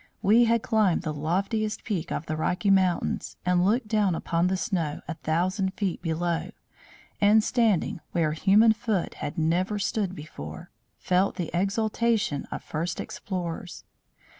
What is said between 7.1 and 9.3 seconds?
and, standing where human foot